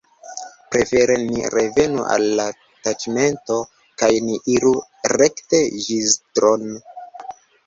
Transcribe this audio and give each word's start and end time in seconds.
Prefere 0.75 1.17
ni 1.25 1.43
revenu 1.55 2.05
al 2.13 2.25
la 2.39 2.45
taĉmento 2.87 3.59
kaj 4.03 4.11
ni 4.31 4.39
iru 4.55 4.73
rekte 5.15 5.61
Ĵizdro'n. 5.91 6.67